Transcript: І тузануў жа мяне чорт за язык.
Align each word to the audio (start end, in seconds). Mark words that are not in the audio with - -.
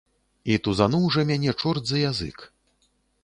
І 0.53 0.55
тузануў 0.67 1.03
жа 1.17 1.25
мяне 1.33 1.53
чорт 1.61 1.83
за 1.91 1.97
язык. 2.09 2.37